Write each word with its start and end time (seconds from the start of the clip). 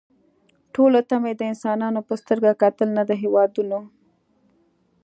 ټولو 0.73 0.99
ته 1.09 1.15
مې 1.23 1.33
د 1.35 1.41
انسانانو 1.51 1.99
په 2.07 2.13
سترګه 2.21 2.51
کتل 2.61 2.89
نه 2.97 3.03
د 3.09 3.11
هېوادونو 3.21 3.79